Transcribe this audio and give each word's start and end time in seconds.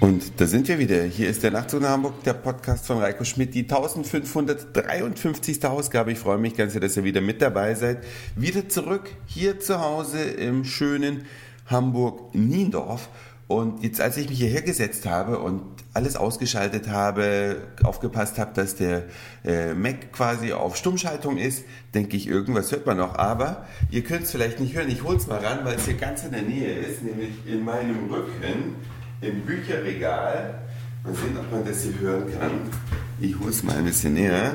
Und 0.00 0.40
da 0.40 0.46
sind 0.46 0.68
wir 0.68 0.78
wieder. 0.78 1.02
Hier 1.02 1.28
ist 1.28 1.42
der 1.42 1.50
Nachtzug 1.50 1.80
nach 1.80 1.88
Hamburg, 1.88 2.22
der 2.22 2.34
Podcast 2.34 2.86
von 2.86 2.98
Reiko 2.98 3.24
Schmidt, 3.24 3.52
die 3.54 3.62
1553. 3.62 5.66
Ausgabe. 5.66 6.12
Ich 6.12 6.20
freue 6.20 6.38
mich 6.38 6.54
ganz 6.54 6.72
sehr, 6.72 6.80
dass 6.80 6.96
ihr 6.96 7.02
wieder 7.02 7.20
mit 7.20 7.42
dabei 7.42 7.74
seid. 7.74 8.04
Wieder 8.36 8.68
zurück 8.68 9.10
hier 9.26 9.58
zu 9.58 9.80
Hause 9.80 10.22
im 10.22 10.64
schönen 10.64 11.22
Hamburg-Niendorf. 11.66 13.08
Und 13.48 13.82
jetzt, 13.82 14.00
als 14.00 14.16
ich 14.18 14.28
mich 14.28 14.38
hierher 14.38 14.62
gesetzt 14.62 15.04
habe 15.04 15.40
und 15.40 15.62
alles 15.94 16.14
ausgeschaltet 16.14 16.88
habe, 16.88 17.56
aufgepasst 17.82 18.38
habe, 18.38 18.52
dass 18.54 18.76
der 18.76 19.02
äh, 19.44 19.74
Mac 19.74 20.12
quasi 20.12 20.52
auf 20.52 20.76
Stummschaltung 20.76 21.38
ist, 21.38 21.64
denke 21.92 22.16
ich, 22.16 22.28
irgendwas 22.28 22.70
hört 22.70 22.86
man 22.86 22.98
noch. 22.98 23.16
Aber 23.16 23.66
ihr 23.90 24.04
könnt 24.04 24.24
es 24.24 24.30
vielleicht 24.30 24.60
nicht 24.60 24.76
hören. 24.76 24.90
Ich 24.90 25.02
hole 25.02 25.16
es 25.16 25.26
mal 25.26 25.44
ran, 25.44 25.64
weil 25.64 25.74
es 25.74 25.86
hier 25.86 25.94
ganz 25.94 26.22
in 26.22 26.30
der 26.30 26.42
Nähe 26.42 26.72
ist, 26.72 27.02
nämlich 27.02 27.30
in 27.46 27.64
meinem 27.64 28.08
Rücken 28.08 28.76
im 29.20 29.42
Bücherregal. 29.42 30.60
Mal 31.04 31.14
sehen, 31.14 31.36
ob 31.38 31.50
man 31.50 31.64
das 31.64 31.82
hier 31.82 31.98
hören 32.00 32.32
kann. 32.38 32.50
Ich 33.20 33.38
hole 33.38 33.50
es 33.50 33.62
mal 33.62 33.76
ein 33.76 33.84
bisschen 33.84 34.14
näher. 34.14 34.54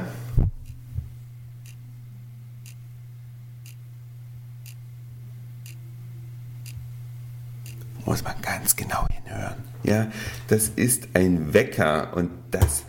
Muss 8.05 8.23
man 8.23 8.35
ganz 8.41 8.75
genau 8.75 9.07
hinhören. 9.07 9.55
Ja, 9.83 10.07
das 10.47 10.69
ist 10.69 11.09
ein 11.13 11.53
Wecker 11.53 12.15
und 12.15 12.31
das 12.51 12.83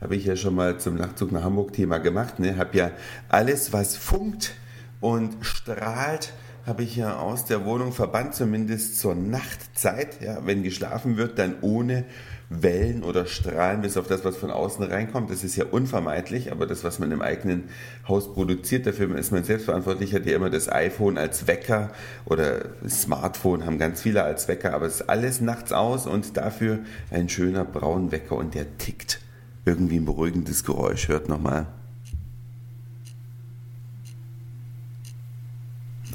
habe 0.00 0.16
ich 0.16 0.24
ja 0.24 0.34
schon 0.34 0.56
mal 0.56 0.78
zum 0.78 0.96
Nachtzug 0.96 1.30
nach 1.30 1.44
Hamburg 1.44 1.72
Thema 1.72 1.98
gemacht. 1.98 2.40
Ne? 2.40 2.56
Habe 2.56 2.76
ja 2.76 2.90
alles, 3.28 3.72
was 3.72 3.96
funkt 3.96 4.52
und 5.00 5.44
strahlt, 5.44 6.32
habe 6.64 6.82
ich 6.84 6.96
ja 6.96 7.18
aus 7.18 7.44
der 7.44 7.64
Wohnung 7.64 7.92
verbannt, 7.92 8.34
zumindest 8.34 9.00
zur 9.00 9.14
Nachtzeit. 9.14 10.22
Ja, 10.22 10.46
wenn 10.46 10.62
geschlafen 10.62 11.16
wird, 11.16 11.38
dann 11.38 11.56
ohne 11.60 12.04
Wellen 12.48 13.02
oder 13.02 13.26
Strahlen 13.26 13.82
bis 13.82 13.96
auf 13.96 14.06
das, 14.06 14.24
was 14.24 14.36
von 14.36 14.50
außen 14.50 14.84
reinkommt. 14.84 15.30
Das 15.30 15.42
ist 15.42 15.56
ja 15.56 15.64
unvermeidlich, 15.64 16.52
aber 16.52 16.66
das, 16.66 16.84
was 16.84 16.98
man 16.98 17.10
im 17.10 17.22
eigenen 17.22 17.64
Haus 18.06 18.32
produziert, 18.32 18.86
dafür 18.86 19.16
ist 19.16 19.32
man 19.32 19.44
selbstverantwortlich, 19.44 20.14
hat 20.14 20.26
ja 20.26 20.36
immer 20.36 20.50
das 20.50 20.70
iPhone 20.70 21.18
als 21.18 21.46
Wecker 21.46 21.90
oder 22.26 22.66
Smartphone 22.88 23.64
haben 23.66 23.78
ganz 23.78 24.02
viele 24.02 24.22
als 24.22 24.48
Wecker, 24.48 24.74
aber 24.74 24.86
es 24.86 24.96
ist 24.96 25.08
alles 25.08 25.40
nachts 25.40 25.72
aus 25.72 26.06
und 26.06 26.36
dafür 26.36 26.80
ein 27.10 27.28
schöner 27.28 27.64
Braunwecker 27.64 28.36
und 28.36 28.54
der 28.54 28.78
tickt. 28.78 29.20
Irgendwie 29.64 29.96
ein 29.96 30.04
beruhigendes 30.04 30.64
Geräusch. 30.64 31.08
Hört 31.08 31.28
nochmal. 31.28 31.66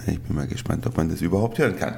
Ich 0.05 0.21
bin 0.21 0.35
mal 0.35 0.47
gespannt, 0.47 0.85
ob 0.85 0.97
man 0.97 1.09
das 1.09 1.21
überhaupt 1.21 1.57
hören 1.57 1.77
kann. 1.77 1.95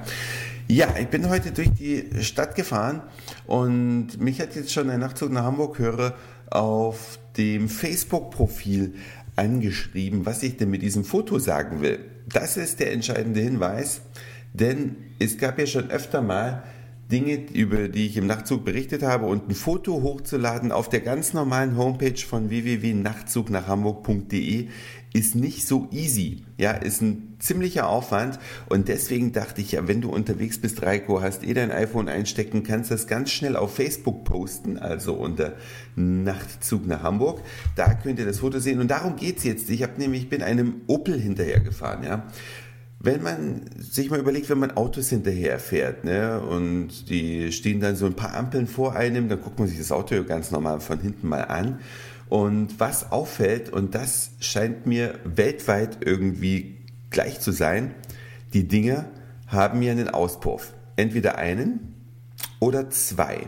Ja, 0.67 0.95
ich 0.99 1.07
bin 1.07 1.29
heute 1.29 1.51
durch 1.51 1.71
die 1.73 2.05
Stadt 2.21 2.55
gefahren 2.55 3.01
und 3.47 4.19
mich 4.19 4.39
hat 4.39 4.55
jetzt 4.55 4.71
schon 4.71 4.89
ein 4.89 4.99
Nachtzug 4.99 5.31
nach 5.31 5.43
Hamburg 5.43 5.79
höre 5.79 6.15
auf 6.51 7.19
dem 7.37 7.69
Facebook-Profil 7.69 8.93
angeschrieben, 9.35 10.25
was 10.25 10.43
ich 10.43 10.57
denn 10.57 10.69
mit 10.69 10.81
diesem 10.81 11.05
Foto 11.05 11.39
sagen 11.39 11.81
will. 11.81 11.99
Das 12.27 12.57
ist 12.57 12.79
der 12.79 12.93
entscheidende 12.93 13.39
Hinweis, 13.39 14.01
denn 14.53 14.95
es 15.17 15.37
gab 15.37 15.57
ja 15.57 15.65
schon 15.65 15.89
öfter 15.89 16.21
mal 16.21 16.63
Dinge, 17.11 17.39
über 17.53 17.87
die 17.87 18.05
ich 18.05 18.17
im 18.17 18.27
Nachtzug 18.27 18.63
berichtet 18.63 19.01
habe 19.01 19.25
und 19.25 19.49
ein 19.49 19.55
Foto 19.55 20.03
hochzuladen 20.03 20.71
auf 20.71 20.89
der 20.89 20.99
ganz 20.99 21.33
normalen 21.33 21.75
Homepage 21.75 22.19
von 22.19 22.51
www.nachtzugnachhamburg.de 22.51 24.67
ist 25.11 25.33
nicht 25.33 25.67
so 25.67 25.87
easy. 25.91 26.43
Ja, 26.57 26.73
ist 26.73 27.01
ein 27.01 27.35
ziemlicher 27.39 27.89
Aufwand 27.89 28.37
und 28.67 28.89
deswegen 28.89 29.31
dachte 29.31 29.61
ich 29.61 29.71
ja, 29.71 29.87
wenn 29.87 30.01
du 30.01 30.11
unterwegs 30.11 30.59
bist, 30.59 30.83
Reiko, 30.83 31.19
hast 31.21 31.43
eh 31.43 31.55
dein 31.55 31.71
iPhone 31.71 32.09
einstecken, 32.09 32.61
kannst 32.61 32.91
das 32.91 33.07
ganz 33.07 33.31
schnell 33.31 33.55
auf 33.55 33.73
Facebook 33.73 34.23
posten, 34.23 34.77
also 34.77 35.15
unter 35.15 35.53
Nachtzug 35.95 36.85
nach 36.85 37.01
Hamburg. 37.01 37.41
Da 37.75 37.95
könnt 37.95 38.19
ihr 38.19 38.25
das 38.25 38.37
Foto 38.39 38.59
sehen 38.59 38.79
und 38.79 38.91
darum 38.91 39.15
geht's 39.15 39.43
jetzt. 39.43 39.71
Ich 39.71 39.81
habe 39.81 39.93
nämlich, 39.97 40.21
ich 40.23 40.29
bin 40.29 40.43
einem 40.43 40.81
Opel 40.85 41.19
hinterhergefahren, 41.19 42.03
ja 42.03 42.27
wenn 43.01 43.23
man 43.23 43.61
sich 43.77 44.09
mal 44.09 44.19
überlegt, 44.19 44.49
wenn 44.49 44.59
man 44.59 44.71
Autos 44.71 45.09
hinterher 45.09 45.57
fährt, 45.59 46.03
ne, 46.03 46.41
und 46.41 47.09
die 47.09 47.51
stehen 47.53 47.79
dann 47.79 47.95
so 47.95 48.05
ein 48.05 48.13
paar 48.13 48.33
Ampeln 48.33 48.67
vor 48.67 48.95
einem, 48.95 49.29
dann 49.29 49.41
guckt 49.41 49.57
man 49.57 49.67
sich 49.69 49.77
das 49.77 49.91
Auto 49.91 50.23
ganz 50.23 50.51
normal 50.51 50.81
von 50.81 50.99
hinten 50.99 51.29
mal 51.29 51.45
an. 51.45 51.79
Und 52.27 52.79
was 52.79 53.11
auffällt, 53.11 53.69
und 53.69 53.95
das 53.95 54.31
scheint 54.39 54.85
mir 54.85 55.15
weltweit 55.23 55.99
irgendwie 56.05 56.77
gleich 57.09 57.39
zu 57.39 57.51
sein, 57.51 57.95
die 58.53 58.67
Dinger 58.67 59.05
haben 59.47 59.81
ja 59.81 59.91
einen 59.91 60.09
Auspuff. 60.09 60.73
Entweder 60.95 61.37
einen 61.37 61.95
oder 62.59 62.89
zwei. 62.89 63.47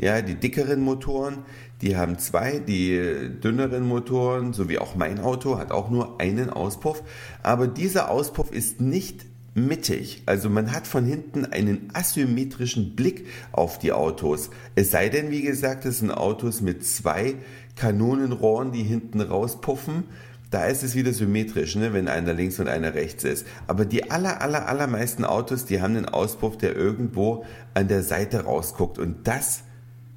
Ja, 0.00 0.22
die 0.22 0.34
dickeren 0.34 0.80
Motoren, 0.80 1.44
die 1.82 1.94
haben 1.94 2.18
zwei, 2.18 2.58
die 2.58 3.30
dünneren 3.42 3.86
Motoren, 3.86 4.54
so 4.54 4.70
wie 4.70 4.78
auch 4.78 4.94
mein 4.94 5.20
Auto, 5.20 5.58
hat 5.58 5.72
auch 5.72 5.90
nur 5.90 6.18
einen 6.22 6.48
Auspuff. 6.48 7.02
Aber 7.42 7.66
dieser 7.66 8.10
Auspuff 8.10 8.50
ist 8.50 8.80
nicht 8.80 9.26
mittig. 9.54 10.22
Also 10.24 10.48
man 10.48 10.72
hat 10.72 10.86
von 10.86 11.04
hinten 11.04 11.44
einen 11.44 11.90
asymmetrischen 11.92 12.96
Blick 12.96 13.26
auf 13.52 13.78
die 13.78 13.92
Autos. 13.92 14.48
Es 14.74 14.90
sei 14.90 15.10
denn, 15.10 15.30
wie 15.30 15.42
gesagt, 15.42 15.84
es 15.84 15.98
sind 15.98 16.10
Autos 16.10 16.62
mit 16.62 16.82
zwei 16.86 17.34
Kanonenrohren, 17.76 18.72
die 18.72 18.84
hinten 18.84 19.20
rauspuffen. 19.20 20.04
Da 20.50 20.64
ist 20.64 20.82
es 20.82 20.94
wieder 20.94 21.12
symmetrisch, 21.12 21.76
ne, 21.76 21.92
wenn 21.92 22.08
einer 22.08 22.32
links 22.32 22.58
und 22.58 22.68
einer 22.68 22.94
rechts 22.94 23.24
ist. 23.24 23.46
Aber 23.66 23.84
die 23.84 24.10
aller, 24.10 24.40
aller, 24.40 24.66
allermeisten 24.66 25.26
Autos, 25.26 25.66
die 25.66 25.82
haben 25.82 25.94
einen 25.94 26.06
Auspuff, 26.06 26.56
der 26.56 26.74
irgendwo 26.74 27.44
an 27.74 27.88
der 27.88 28.02
Seite 28.02 28.44
rausguckt. 28.44 28.98
Und 28.98 29.28
das 29.28 29.64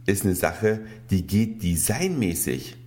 ist 0.06 0.26
eine 0.26 0.36
Sache, 0.36 0.82
die 1.10 1.26
geht 1.26 1.64
designmäßig 1.64 2.78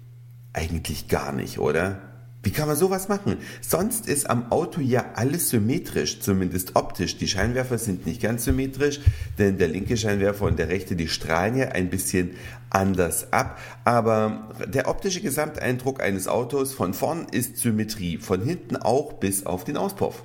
eigentlich 0.53 1.09
gar 1.09 1.33
nicht, 1.33 1.59
oder? 1.59 2.01
Wie 2.47 2.53
kann 2.53 2.69
man 2.69 2.77
sowas 2.77 3.09
machen? 3.09 3.39
Sonst 3.61 4.07
ist 4.07 4.31
am 4.31 4.53
Auto 4.53 4.81
ja 4.81 5.05
alles 5.15 5.51
symmetrisch, 5.51 6.21
zumindest 6.21 6.77
optisch. 6.77 7.19
Die 7.19 7.27
Scheinwerfer 7.27 7.77
sind 7.77 8.07
nicht 8.07 8.23
ganz 8.23 8.45
symmetrisch, 8.45 9.01
denn 9.37 9.59
der 9.59 9.67
linke 9.67 9.97
Scheinwerfer 9.97 10.45
und 10.45 10.57
der 10.57 10.69
rechte, 10.69 10.95
die 10.95 11.09
strahlen 11.09 11.57
ja 11.57 11.71
ein 11.71 11.91
bisschen 11.91 12.37
anders 12.71 13.33
ab. 13.33 13.59
Aber 13.83 14.51
der 14.65 14.87
optische 14.87 15.23
Gesamteindruck 15.23 16.01
eines 16.01 16.29
Autos 16.29 16.73
von 16.73 16.95
vorn 16.95 17.27
ist 17.33 17.57
Symmetrie, 17.57 18.19
von 18.19 18.41
hinten 18.43 18.77
auch 18.77 19.15
bis 19.15 19.45
auf 19.45 19.65
den 19.65 19.77
Auspuff. 19.77 20.23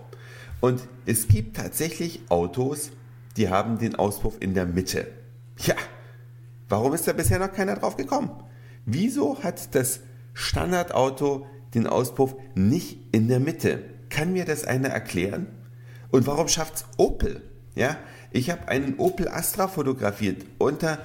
Und 0.60 0.80
es 1.08 1.28
gibt 1.28 1.56
tatsächlich 1.58 2.22
Autos, 2.30 2.92
die 3.36 3.50
haben 3.50 3.80
den 3.80 3.96
Auspuff 3.96 4.36
in 4.40 4.54
der 4.54 4.68
Mitte. 4.68 5.08
Ja, 5.58 5.76
Warum 6.72 6.94
ist 6.94 7.06
da 7.06 7.12
bisher 7.12 7.38
noch 7.38 7.52
keiner 7.52 7.76
drauf 7.76 7.98
gekommen? 7.98 8.32
Wieso 8.86 9.44
hat 9.44 9.76
das 9.76 10.00
Standardauto 10.34 11.46
den 11.74 11.86
Auspuff 11.86 12.34
nicht 12.56 12.98
in 13.12 13.28
der 13.28 13.42
Mitte? 13.42 13.84
Kann 14.10 14.32
mir 14.32 14.46
das 14.46 14.64
einer 14.64 14.88
erklären? 14.88 15.48
Und 16.12 16.28
warum 16.28 16.48
schafft's 16.48 16.86
Opel? 16.96 17.42
Ja, 17.76 17.98
ich 18.32 18.50
habe 18.50 18.70
einen 18.70 19.00
Opel 19.00 19.28
Astra 19.28 19.68
fotografiert 19.68 20.46
unter 20.60 21.00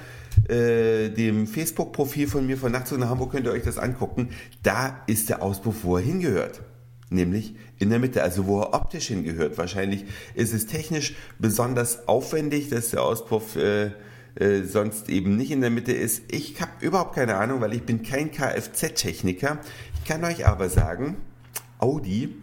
äh, 0.48 1.08
dem 1.08 1.48
Facebook-Profil 1.48 2.28
von 2.28 2.46
mir 2.46 2.58
von 2.58 2.70
Nachtzug 2.70 3.00
nach 3.00 3.08
Hamburg 3.08 3.32
könnt 3.32 3.46
ihr 3.46 3.52
euch 3.52 3.64
das 3.64 3.78
angucken. 3.78 4.28
Da 4.62 5.02
ist 5.08 5.30
der 5.30 5.42
Auspuff, 5.42 5.82
wo 5.82 5.96
er 5.96 6.02
hingehört. 6.04 6.62
Nämlich 7.10 7.56
in 7.80 7.90
der 7.90 7.98
Mitte, 7.98 8.22
also 8.22 8.46
wo 8.46 8.60
er 8.60 8.72
optisch 8.72 9.08
hingehört. 9.08 9.58
Wahrscheinlich 9.58 10.04
ist 10.36 10.54
es 10.54 10.66
technisch 10.66 11.16
besonders 11.40 12.06
aufwendig, 12.06 12.68
dass 12.68 12.90
der 12.90 13.02
Auspuff 13.02 13.56
äh, 13.56 13.90
äh, 14.36 14.62
sonst 14.62 15.08
eben 15.08 15.36
nicht 15.36 15.50
in 15.50 15.60
der 15.60 15.70
Mitte 15.70 15.92
ist. 15.92 16.22
Ich 16.30 16.60
habe 16.60 16.72
überhaupt 16.80 17.14
keine 17.14 17.36
Ahnung, 17.36 17.60
weil 17.60 17.72
ich 17.72 17.82
bin 17.82 18.02
kein 18.02 18.30
Kfz-Techniker. 18.30 19.58
Ich 19.94 20.04
kann 20.04 20.24
euch 20.24 20.46
aber 20.46 20.68
sagen, 20.68 21.16
Audi 21.78 22.34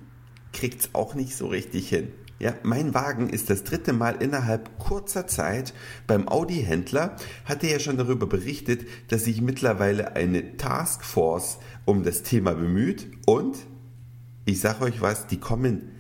kriegt's 0.52 0.90
auch 0.94 1.16
nicht 1.16 1.36
so 1.36 1.48
richtig 1.48 1.90
hin. 1.90 2.10
Ja, 2.40 2.56
mein 2.64 2.94
Wagen 2.94 3.30
ist 3.30 3.50
das 3.50 3.64
dritte 3.64 3.94
Mal 3.94 4.22
innerhalb 4.22 4.78
kurzer 4.78 5.28
Zeit 5.28 5.74
beim 6.08 6.28
Audi-Händler. 6.28 7.16
Hatte 7.46 7.68
ja 7.68 7.80
schon 7.80 7.98
darüber 7.98 8.28
berichtet, 8.28 8.86
dass 9.08 9.24
sich 9.24 9.42
mittlerweile 9.42 10.16
eine 10.16 10.58
Taskforce 10.58 11.60
um 11.86 12.04
das 12.04 12.24
Thema 12.24 12.54
bemüht. 12.54 13.08
Und 13.26 13.58
ich 14.46 14.60
sage 14.60 14.84
euch 14.84 15.00
was, 15.00 15.28
die 15.28 15.40
kommen 15.40 15.92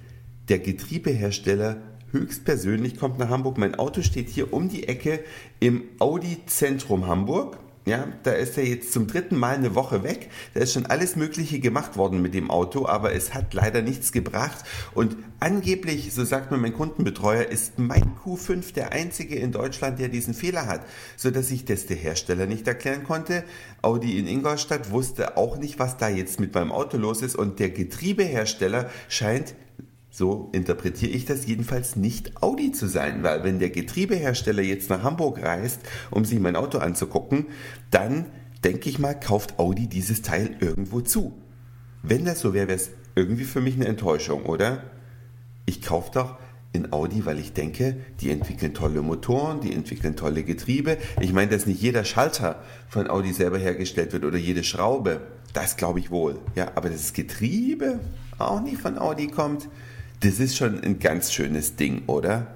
der 0.50 0.60
Getriebehersteller 0.60 1.78
höchstpersönlich 2.14 2.98
kommt 2.98 3.20
nach 3.20 3.30
Hamburg. 3.30 3.58
Mein 3.58 3.76
Auto 3.76 4.02
steht 4.02 4.30
hier 4.30 4.54
um 4.54 4.70
die 4.70 4.88
Ecke 4.88 5.20
im 5.60 5.84
Audi 6.00 6.38
Zentrum 6.46 7.08
Hamburg. 7.08 7.58
Ja, 7.86 8.08
da 8.24 8.32
ist 8.32 8.58
er 8.58 8.66
jetzt 8.66 8.94
zum 8.94 9.08
dritten 9.08 9.36
Mal 9.36 9.56
eine 9.56 9.76
Woche 9.76 10.04
weg. 10.04 10.30
Da 10.54 10.62
ist 10.62 10.72
schon 10.72 10.86
alles 10.86 11.18
Mögliche 11.18 11.60
gemacht 11.60 11.98
worden 11.98 12.22
mit 12.22 12.34
dem 12.34 12.50
Auto, 12.50 12.86
aber 12.86 13.14
es 13.14 13.34
hat 13.34 13.54
leider 13.54 13.82
nichts 13.82 14.14
gebracht. 14.14 14.64
Und 14.94 15.18
angeblich, 15.42 16.14
so 16.14 16.24
sagt 16.24 16.50
mir 16.50 16.58
mein 16.58 16.74
Kundenbetreuer, 16.74 17.44
ist 17.44 17.80
mein 17.80 18.16
Q5 18.24 18.74
der 18.74 18.94
einzige 18.94 19.36
in 19.36 19.52
Deutschland, 19.52 20.00
der 20.00 20.08
diesen 20.08 20.34
Fehler 20.34 20.68
hat, 20.68 20.86
so 21.18 21.30
dass 21.30 21.52
ich 21.52 21.66
das 21.66 21.86
der 21.86 21.98
Hersteller 21.98 22.46
nicht 22.46 22.66
erklären 22.70 23.04
konnte. 23.04 23.44
Audi 23.82 24.18
in 24.18 24.28
Ingolstadt 24.28 24.92
wusste 24.92 25.36
auch 25.36 25.58
nicht, 25.58 25.78
was 25.78 25.98
da 25.98 26.08
jetzt 26.08 26.40
mit 26.40 26.54
meinem 26.54 26.72
Auto 26.72 26.96
los 26.96 27.22
ist 27.22 27.36
und 27.36 27.60
der 27.60 27.72
Getriebehersteller 27.72 28.90
scheint 29.10 29.56
So 30.16 30.50
interpretiere 30.52 31.12
ich 31.12 31.26
das 31.26 31.48
jedenfalls 31.48 31.96
nicht 31.96 32.44
Audi 32.44 32.72
zu 32.72 32.88
sein, 32.88 33.24
weil 33.24 33.44
wenn 33.44 33.58
der 33.58 33.72
Getriebehersteller 33.72 34.62
jetzt 34.62 34.92
nach 34.92 35.02
Hamburg 35.02 35.42
reist, 35.42 35.80
um 36.12 36.24
sich 36.24 36.40
mein 36.40 36.56
Auto 36.56 36.78
anzugucken, 36.78 37.48
dann 37.90 38.28
denke 38.64 38.92
ich 38.92 39.00
mal, 39.00 39.20
kauft 39.20 39.58
Audi 39.58 39.88
dieses 39.88 40.22
Teil 40.22 40.56
irgendwo 40.60 41.02
zu. 41.02 41.34
Wenn 42.04 42.26
das 42.26 42.42
so 42.42 42.54
wäre, 42.54 42.68
wäre 42.68 42.78
es 42.78 42.92
irgendwie 43.16 43.44
für 43.44 43.60
mich 43.60 43.74
eine 43.74 43.88
Enttäuschung, 43.88 44.46
oder? 44.46 44.84
Ich 45.66 45.82
kaufe 45.82 46.12
doch 46.14 46.38
in 46.74 46.94
Audi, 46.94 47.26
weil 47.26 47.40
ich 47.40 47.54
denke, 47.54 47.98
die 48.22 48.30
entwickeln 48.30 48.76
tolle 48.76 49.02
Motoren, 49.02 49.62
die 49.62 49.74
entwickeln 49.74 50.16
tolle 50.16 50.44
Getriebe. 50.44 51.00
Ich 51.22 51.34
meine, 51.34 51.50
dass 51.50 51.66
nicht 51.66 51.82
jeder 51.82 52.06
Schalter 52.06 52.62
von 52.88 53.10
Audi 53.10 53.34
selber 53.34 53.58
hergestellt 53.58 54.14
wird 54.14 54.26
oder 54.26 54.38
jede 54.38 54.64
Schraube. 54.64 55.22
Das 55.54 55.76
glaube 55.76 55.98
ich 55.98 56.12
wohl. 56.12 56.38
Ja, 56.54 56.72
aber 56.76 56.92
das 56.92 57.14
Getriebe 57.14 58.00
auch 58.38 58.62
nicht 58.62 58.78
von 58.78 59.00
Audi 59.00 59.28
kommt, 59.28 59.70
das 60.24 60.40
ist 60.40 60.56
schon 60.56 60.82
ein 60.82 61.00
ganz 61.00 61.34
schönes 61.34 61.76
Ding, 61.76 62.04
oder? 62.08 62.48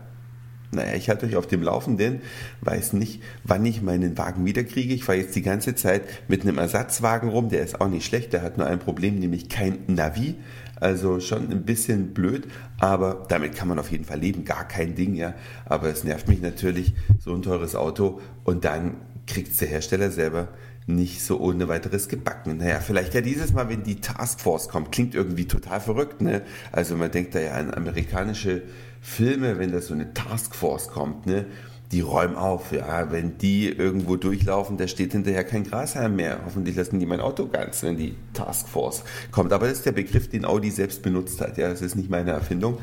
Naja, 0.72 0.96
ich 0.96 1.10
halte 1.10 1.26
euch 1.26 1.36
auf 1.38 1.48
dem 1.48 1.64
Laufenden, 1.64 2.22
weiß 2.62 2.94
nicht, 2.94 3.22
wann 3.44 3.66
ich 3.66 3.82
meinen 3.82 4.18
Wagen 4.18 4.46
wiederkriege. 4.46 4.94
Ich 4.94 5.06
fahre 5.06 5.18
jetzt 5.18 5.36
die 5.36 5.42
ganze 5.42 5.76
Zeit 5.76 6.04
mit 6.28 6.42
einem 6.42 6.58
Ersatzwagen 6.58 7.30
rum, 7.30 7.50
der 7.50 7.64
ist 7.64 7.80
auch 7.80 7.88
nicht 7.88 8.06
schlecht, 8.06 8.34
der 8.34 8.42
hat 8.42 8.58
nur 8.58 8.68
ein 8.68 8.80
Problem, 8.80 9.16
nämlich 9.20 9.48
kein 9.48 9.80
Navi. 9.88 10.36
Also 10.80 11.20
schon 11.20 11.50
ein 11.50 11.64
bisschen 11.64 12.14
blöd, 12.14 12.48
aber 12.80 13.26
damit 13.30 13.56
kann 13.56 13.68
man 13.68 13.80
auf 13.80 13.92
jeden 13.92 14.06
Fall 14.06 14.20
leben, 14.20 14.46
gar 14.46 14.68
kein 14.68 14.94
Ding, 14.94 15.16
ja. 15.16 15.34
Aber 15.66 15.90
es 15.90 16.04
nervt 16.04 16.28
mich 16.28 16.42
natürlich, 16.42 16.94
so 17.20 17.34
ein 17.34 17.42
teures 17.42 17.76
Auto 17.76 18.22
und 18.44 18.64
dann 18.64 18.98
kriegt 19.26 19.52
es 19.52 19.58
der 19.58 19.70
Hersteller 19.70 20.12
selber 20.12 20.50
nicht 20.88 21.22
so 21.22 21.40
ohne 21.40 21.68
weiteres 21.68 22.08
gebacken. 22.08 22.58
Naja, 22.58 22.80
vielleicht 22.80 23.14
ja 23.14 23.22
dieses 23.22 23.52
Mal, 23.54 23.70
wenn 23.70 23.84
die 23.84 24.00
Taskforce 24.00 24.70
kommt, 24.70 24.92
klingt 24.92 25.14
irgendwie 25.14 25.46
total 25.46 25.82
verrückt, 25.82 26.22
ne? 26.22 26.42
Also 26.72 26.96
man 26.96 27.12
denkt 27.12 27.36
da 27.36 27.40
ja 27.40 27.52
an 27.52 27.74
amerikanische 27.74 28.64
Filme, 29.02 29.60
wenn 29.60 29.74
da 29.74 29.82
so 29.82 29.94
eine 29.94 30.14
Taskforce 30.14 30.88
kommt, 30.88 31.26
ne? 31.26 31.46
Die 31.92 32.00
räumen 32.00 32.36
auf, 32.36 32.72
ja. 32.72 33.12
Wenn 33.12 33.38
die 33.38 33.68
irgendwo 33.68 34.16
durchlaufen, 34.16 34.78
da 34.78 34.88
steht 34.88 35.12
hinterher 35.12 35.44
kein 35.44 35.66
Grashalm 35.66 36.16
mehr. 36.16 36.40
Hoffentlich 36.46 36.78
lassen 36.78 37.00
die 37.00 37.06
mein 37.06 37.20
Auto 37.20 37.48
ganz, 37.48 37.84
wenn 37.84 37.98
die 37.98 38.16
Taskforce 38.34 39.04
kommt. 39.32 39.52
Aber 39.52 39.68
das 39.68 39.80
ist 39.80 39.86
der 39.86 39.92
Begriff, 39.92 40.30
den 40.30 40.46
Audi 40.46 40.72
selbst 40.72 41.02
benutzt 41.02 41.42
hat. 41.42 41.58
Ja, 41.58 41.70
das 41.70 41.82
ist 41.82 41.96
nicht 41.96 42.10
meine 42.10 42.32
Erfindung. 42.32 42.78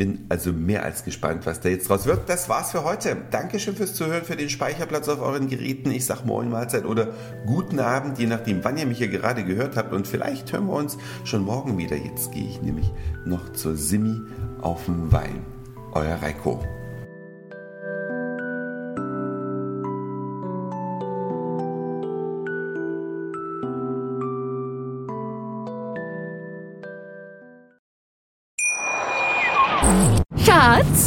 Bin 0.00 0.24
also 0.30 0.54
mehr 0.54 0.82
als 0.82 1.04
gespannt, 1.04 1.44
was 1.44 1.60
da 1.60 1.68
jetzt 1.68 1.90
draus 1.90 2.06
wird. 2.06 2.26
Das 2.26 2.48
war's 2.48 2.70
für 2.70 2.84
heute. 2.84 3.18
Dankeschön 3.30 3.76
fürs 3.76 3.92
Zuhören, 3.92 4.24
für 4.24 4.34
den 4.34 4.48
Speicherplatz 4.48 5.10
auf 5.10 5.20
euren 5.20 5.46
Geräten. 5.46 5.90
Ich 5.90 6.06
sag 6.06 6.24
Moin 6.24 6.48
Mahlzeit 6.48 6.86
oder 6.86 7.08
guten 7.44 7.80
Abend, 7.80 8.18
je 8.18 8.24
nachdem, 8.24 8.64
wann 8.64 8.78
ihr 8.78 8.86
mich 8.86 8.96
hier 8.96 9.08
gerade 9.08 9.44
gehört 9.44 9.76
habt. 9.76 9.92
Und 9.92 10.08
vielleicht 10.08 10.54
hören 10.54 10.68
wir 10.68 10.72
uns 10.72 10.96
schon 11.24 11.42
morgen 11.42 11.76
wieder. 11.76 11.96
Jetzt 11.96 12.32
gehe 12.32 12.48
ich 12.48 12.62
nämlich 12.62 12.90
noch 13.26 13.52
zur 13.52 13.76
Simi 13.76 14.22
auf 14.62 14.86
den 14.86 15.12
Wein. 15.12 15.44
Euer 15.92 16.14
Reiko. 16.14 16.64